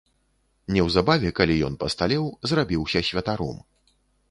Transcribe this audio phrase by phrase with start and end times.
[0.77, 3.63] Неўзабаве, калі ён пасталеў, зрабіўся святаром.